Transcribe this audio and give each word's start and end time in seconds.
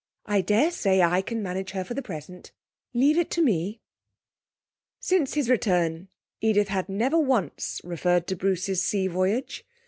'I 0.25 0.41
daresay 0.41 0.99
I 1.03 1.21
can 1.21 1.43
manage 1.43 1.73
her 1.73 1.83
for 1.83 1.93
the 1.93 2.01
present. 2.01 2.51
Leave 2.91 3.19
it 3.19 3.29
to 3.29 3.41
me.' 3.43 3.81
Since 4.99 5.35
his 5.35 5.47
return, 5.47 6.07
Edith 6.39 6.69
had 6.69 6.89
never 6.89 7.19
once 7.19 7.81
referred 7.83 8.25
to 8.25 8.35
Bruce's 8.35 8.81
sea 8.81 9.05
voyage. 9.05 9.63